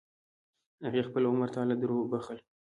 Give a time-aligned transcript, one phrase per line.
[0.85, 2.37] هغې خپل عمر تا له دروبخل.